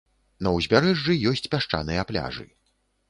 [0.45, 2.47] На ўзбярэжжы ёсць пясчаныя пляжы.